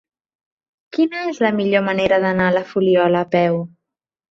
Quina 0.97 1.19
és 1.33 1.41
la 1.43 1.51
millor 1.59 1.85
manera 1.91 2.19
d'anar 2.25 2.49
a 2.49 2.57
la 2.59 2.65
Fuliola 2.73 3.25
a 3.29 3.31
peu? 3.39 3.63